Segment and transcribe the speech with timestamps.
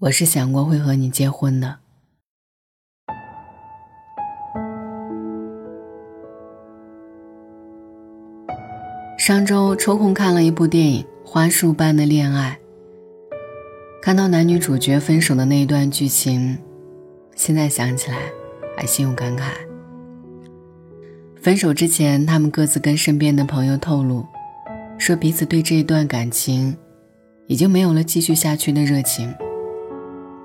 [0.00, 1.78] 我是想过会和你结婚的。
[9.18, 12.56] 上周抽空看了一部电影《花束般的恋爱》，
[14.00, 16.56] 看到男女主角分手的那一段剧情，
[17.34, 18.18] 现在想起来
[18.76, 19.50] 还心有感慨。
[21.42, 24.24] 分手之前，他们各自跟身边的朋友透露，
[24.96, 26.76] 说彼此对这一段感情
[27.48, 29.34] 已经没有了继续下去的热情。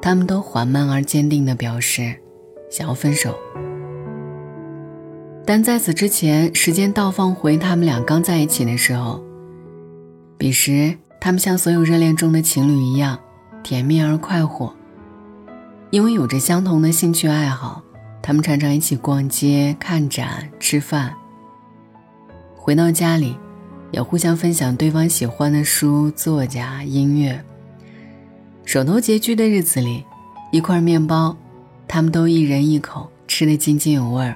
[0.05, 2.13] 他们都缓慢而坚定地表示，
[2.69, 3.33] 想要分手。
[5.45, 9.23] 但在此之前，时间倒放回他们俩刚在一起的时候，
[10.37, 13.17] 彼时他们像所有热恋中的情侣一样，
[13.63, 14.75] 甜蜜而快活。
[15.89, 17.81] 因为有着相同的兴趣爱好。
[18.21, 21.13] 他们常常一起逛街、看展、吃饭。
[22.55, 23.37] 回到家里，
[23.91, 27.41] 也互相分享对方喜欢的书、作家、音乐。
[28.65, 30.03] 手头拮据的日子里，
[30.51, 31.35] 一块面包，
[31.87, 34.35] 他们都一人一口，吃得津津有味儿。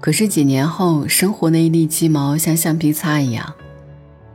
[0.00, 3.54] 可是几年后，生活的一地鸡毛像橡皮擦一样，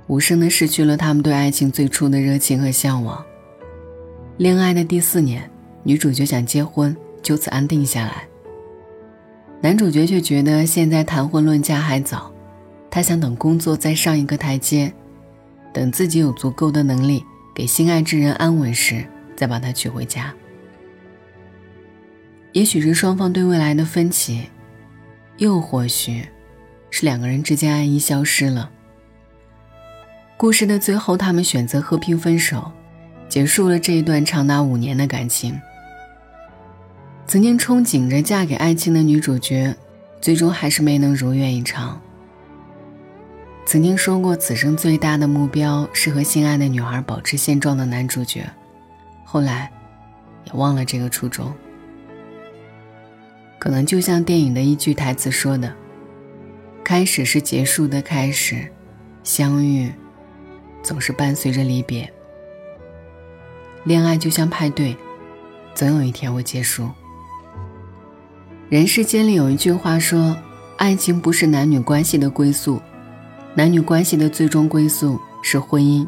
[0.07, 3.23] 无声的失去了他们对爱情最初的热情和向往。
[4.37, 5.49] 恋爱的第四年，
[5.83, 6.95] 女主角想结婚。
[7.21, 8.23] 就此安定下来。
[9.61, 12.31] 男主角却觉得现在谈婚论嫁还早，
[12.89, 14.91] 他想等工作再上一个台阶，
[15.73, 17.21] 等自己有足够的能力
[17.59, 20.33] 给心爱之人安稳时，再把她娶回家。
[22.53, 24.45] 也许是双方对未来的分歧，
[25.39, 26.25] 又或许
[26.89, 28.71] 是两个人之间爱意消失了。
[30.37, 32.71] 故事的最后，他们选择和平分手，
[33.27, 35.59] 结束了这一段长达五年的感情。
[37.27, 39.75] 曾经憧憬着嫁给爱情的女主角，
[40.21, 42.02] 最终还是没能如愿以偿。
[43.69, 48.49] 曾经说过此生最大的目标是和心爱的女孩保持现状的男主角，
[49.23, 49.71] 后来
[50.45, 51.53] 也忘了这个初衷。
[53.59, 55.71] 可能就像电影的一句台词说的
[56.83, 58.67] ：“开始是结束的开始，
[59.23, 59.93] 相遇
[60.81, 62.11] 总是伴随着离别。
[63.83, 64.97] 恋爱就像派对，
[65.75, 66.89] 总有一天会结束。”
[68.67, 70.35] 人世间里有一句话说
[70.77, 72.81] ：“爱情不是男女关系的归宿，
[73.55, 76.08] 男女关系的最终归宿是婚姻。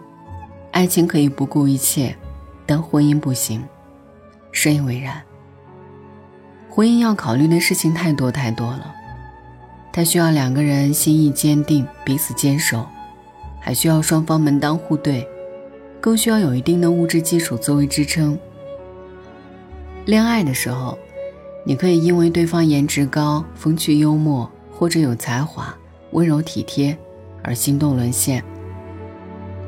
[0.72, 2.16] 爱情可以不顾一切，
[2.66, 3.63] 但婚姻不行。”
[4.52, 5.22] 深以为然。
[6.69, 8.94] 婚姻要考虑的事情太多太多了，
[9.91, 12.85] 它需要两个人心意坚定，彼此坚守，
[13.59, 15.28] 还需要双方门当户对，
[16.00, 18.38] 更需要有一定的物质基础作为支撑。
[20.06, 20.97] 恋爱的时候。
[21.63, 25.72] 你可以因为对方颜值高、风趣幽默，或者有才华、
[26.09, 26.97] 温柔体贴，
[27.44, 28.44] 而心动沦陷。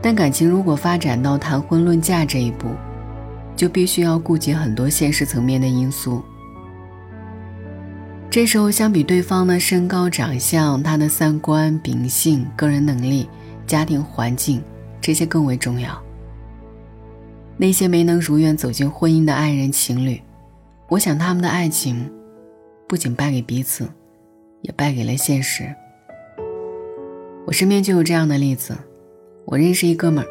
[0.01, 2.69] 但感情如果发展到谈婚论嫁这一步，
[3.55, 6.21] 就必须要顾及很多现实层面的因素。
[8.29, 13.29] 这时候，相比对方的身高、长相，他的三观、秉性、个人能力、
[13.67, 14.61] 家庭环境，
[14.99, 16.01] 这些更为重要。
[17.55, 20.19] 那些没能如愿走进婚姻的爱人情侣。
[20.89, 22.11] 我想他们的爱情，
[22.87, 23.87] 不仅败给彼此，
[24.63, 25.73] 也败给了现实。
[27.45, 28.77] 我身边就有这样的例子。
[29.45, 30.27] 我认识一哥们儿，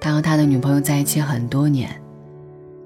[0.00, 1.90] 他和他的女朋友在一起很多年，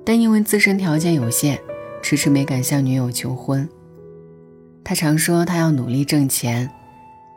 [0.04, 1.58] 但因为自身条件有限，
[2.02, 3.68] 迟迟没敢向女友求婚。
[4.82, 6.68] 他常说他要努力挣钱，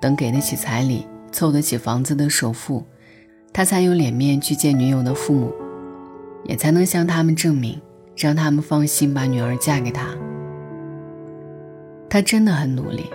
[0.01, 2.83] 等给得起彩礼，凑得起房子的首付，
[3.53, 5.51] 他才有脸面去见女友的父母，
[6.45, 7.79] 也才能向他们证明。
[8.17, 10.09] 让他们放心把女儿嫁给他。
[12.07, 13.05] 他真的很努力，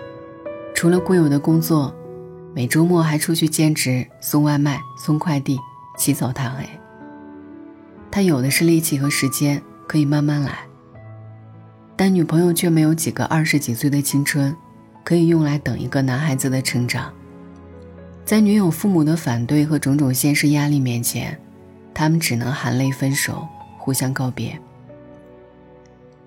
[0.73, 1.95] 除了固有的工作，
[2.55, 5.57] 每周末还出去兼职送外卖、送快递、
[5.97, 6.67] 起早贪黑。
[8.09, 10.59] 他有的是力气和时间，可以慢慢来。
[11.95, 14.55] 但女朋友却没有几个二十几岁的青春，
[15.03, 17.11] 可以用来等一个男孩子的成长。
[18.25, 21.39] 在女友父母的反对和种种现实压力面前，
[21.93, 23.47] 他们只能含泪分手，
[23.77, 24.59] 互相告别。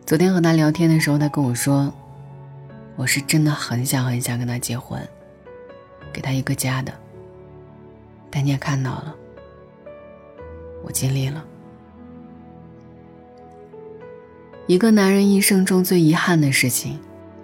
[0.07, 1.93] 昨天和他聊天的时候，他跟我说
[2.97, 5.01] ：“我是真的很想很想跟他结婚，
[6.13, 6.93] 给他一个家的。
[8.31, 9.15] 但你也看到了，
[10.85, 11.45] 我尽力了。
[14.67, 16.99] 一个男人一生中最遗憾的事情，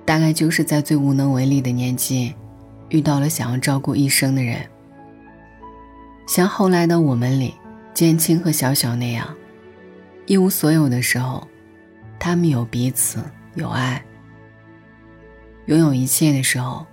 [0.05, 2.35] 大概就是在最无能为力的年纪，
[2.89, 4.65] 遇到了想要照顾一生的人。
[6.27, 7.55] 像后来的我们里，
[7.93, 9.35] 建青和小小那样，
[10.27, 11.47] 一无所有的时候。”
[12.19, 13.19] 他们有彼此，
[13.55, 14.03] 有爱，
[15.67, 16.85] 拥有一切的时候，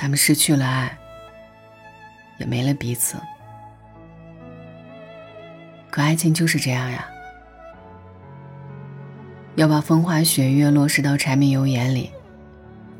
[0.00, 0.96] 他们失去了爱，
[2.38, 3.18] 也没了彼此。
[5.90, 7.04] 可爱情就是这样呀，
[9.56, 12.12] 要把风花雪月落实到柴米油盐里，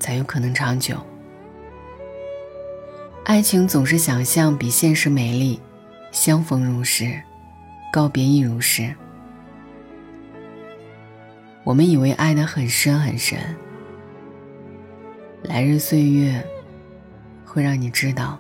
[0.00, 0.96] 才有可能长久。
[3.24, 5.60] 爱情总是想象比现实美丽，
[6.10, 7.22] 相逢如是，
[7.92, 8.92] 告别亦如是。
[11.62, 13.38] 我们以为爱得很深很深，
[15.44, 16.44] 来日岁月
[17.48, 18.38] 会让你知道，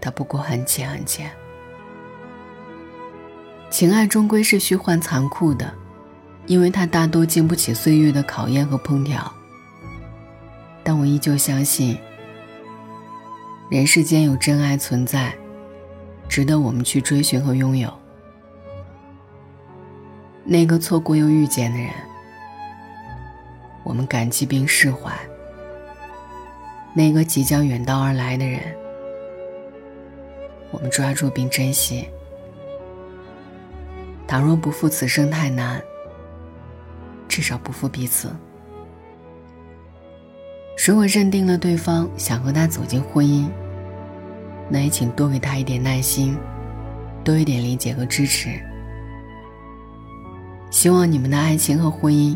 [0.00, 1.30] 它不过很浅很浅。
[3.70, 5.72] 情爱终归是虚幻残酷的。
[6.46, 9.32] 因为它大多经不起岁月的考验和烹调，
[10.84, 11.98] 但我依旧相信，
[13.68, 15.34] 人世间有真爱存在，
[16.28, 17.92] 值得我们去追寻和拥有。
[20.44, 21.90] 那个错过又遇见的人，
[23.82, 25.10] 我们感激并释怀；
[26.96, 28.58] 那个即将远道而来的人，
[30.70, 32.08] 我们抓住并珍惜。
[34.26, 35.78] 倘若不负此生太难。
[37.28, 38.34] 至少不负彼此。
[40.86, 43.46] 如果认定了对方，想和他走进婚姻，
[44.70, 46.34] 那也请多给他一点耐心，
[47.22, 48.58] 多一点理解和支持。
[50.70, 52.34] 希望你们的爱情和婚姻，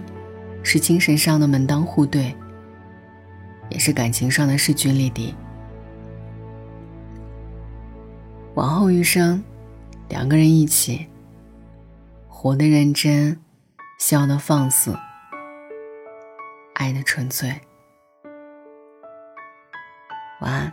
[0.62, 2.34] 是精神上的门当户对，
[3.70, 5.34] 也是感情上的势均力敌。
[8.55, 9.43] 往后余生，
[10.08, 11.06] 两个人一起，
[12.28, 13.40] 活得认真。
[13.99, 14.96] 笑得放肆，
[16.72, 17.55] 爱得纯粹。
[20.40, 20.72] 晚安，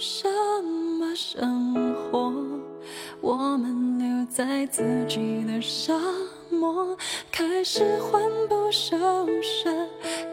[0.00, 0.28] 什
[1.00, 2.32] 么生活？
[3.20, 5.92] 我们留在自己的沙
[6.48, 6.96] 漠，
[7.32, 8.96] 开始魂不守
[9.42, 9.68] 舍，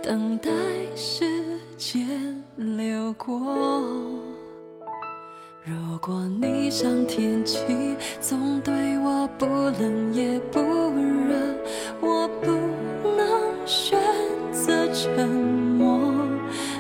[0.04, 0.52] 等待
[0.96, 1.44] 时
[1.78, 2.08] 间
[2.56, 3.40] 流过。
[5.64, 7.58] 如果你像天气，
[8.22, 11.36] 总对我不冷也不热，
[12.02, 12.52] 我不
[13.18, 14.00] 能选
[14.52, 16.14] 择沉默。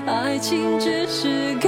[0.06, 1.68] 爱情只是个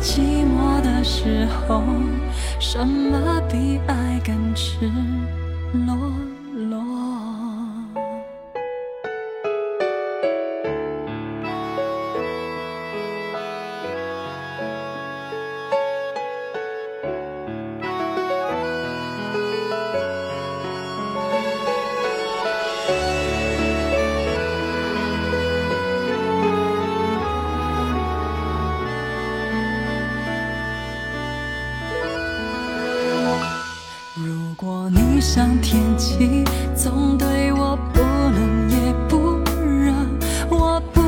[0.00, 1.82] 寂寞的时候，
[2.60, 4.90] 什么比爱更赤
[5.86, 6.37] 裸？
[35.60, 39.92] 天气，总对我不冷也不热，
[40.48, 41.02] 我不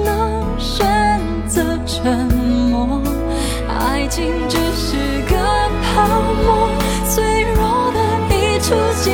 [0.00, 2.26] 能选择沉
[2.70, 3.00] 默。
[3.68, 4.96] 爱情只是
[5.28, 5.36] 个
[5.94, 6.06] 泡
[6.44, 6.70] 沫，
[7.08, 7.98] 脆弱的
[8.34, 9.10] 一触即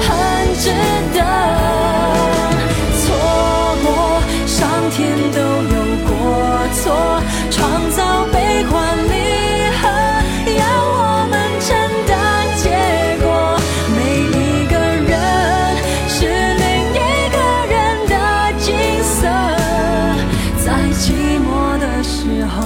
[0.00, 0.08] 很
[0.56, 0.70] 值
[1.14, 1.18] 得。
[3.00, 3.02] 错
[3.82, 3.88] 过，
[4.46, 4.58] 上
[4.90, 4.98] 天
[5.32, 6.10] 都有过
[6.74, 6.82] 错，
[7.50, 7.58] 创
[7.90, 7.98] 造
[8.32, 8.72] 悲欢
[9.08, 9.12] 离
[9.80, 9.82] 合，
[10.58, 11.68] 要我们承
[12.06, 12.10] 担
[12.56, 12.64] 结
[13.22, 13.26] 果。
[13.96, 14.74] 每一个
[15.08, 15.12] 人
[16.08, 16.18] 是
[16.60, 17.00] 另一
[17.34, 17.36] 个
[17.70, 17.74] 人
[18.08, 18.14] 的
[18.58, 18.68] 景
[19.02, 19.18] 色，
[20.64, 21.02] 在寂
[21.40, 22.56] 寞的时候，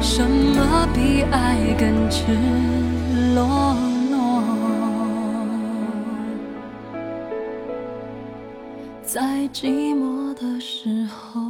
[0.00, 2.22] 什么比爱更赤
[3.34, 3.87] 裸？
[9.18, 11.40] 在寂寞的时候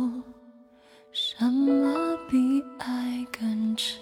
[1.13, 2.39] 什么比
[2.79, 3.99] 爱更迟？